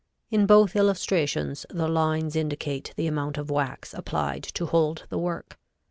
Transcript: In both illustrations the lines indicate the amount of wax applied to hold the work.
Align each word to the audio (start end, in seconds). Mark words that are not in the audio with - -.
In 0.31 0.47
both 0.47 0.75
illustrations 0.75 1.63
the 1.69 1.87
lines 1.87 2.35
indicate 2.35 2.91
the 2.95 3.05
amount 3.05 3.37
of 3.37 3.51
wax 3.51 3.93
applied 3.93 4.41
to 4.55 4.65
hold 4.65 5.05
the 5.09 5.19
work. 5.19 5.59